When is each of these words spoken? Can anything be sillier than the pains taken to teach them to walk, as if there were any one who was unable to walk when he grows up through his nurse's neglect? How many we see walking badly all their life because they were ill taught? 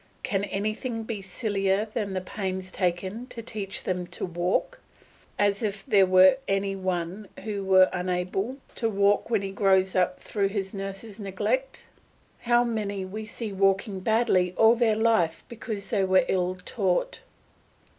Can 0.23 0.45
anything 0.45 1.03
be 1.03 1.21
sillier 1.21 1.85
than 1.93 2.13
the 2.13 2.21
pains 2.21 2.71
taken 2.71 3.27
to 3.27 3.43
teach 3.43 3.83
them 3.83 4.07
to 4.07 4.25
walk, 4.25 4.81
as 5.37 5.61
if 5.61 5.85
there 5.85 6.07
were 6.07 6.37
any 6.47 6.75
one 6.75 7.27
who 7.43 7.63
was 7.63 7.87
unable 7.93 8.57
to 8.73 8.89
walk 8.89 9.29
when 9.29 9.43
he 9.43 9.51
grows 9.51 9.93
up 9.95 10.19
through 10.19 10.47
his 10.47 10.73
nurse's 10.73 11.19
neglect? 11.19 11.85
How 12.39 12.63
many 12.63 13.05
we 13.05 13.25
see 13.25 13.53
walking 13.53 13.99
badly 13.99 14.55
all 14.57 14.73
their 14.73 14.95
life 14.95 15.43
because 15.47 15.91
they 15.91 16.03
were 16.03 16.25
ill 16.27 16.55
taught? 16.55 17.19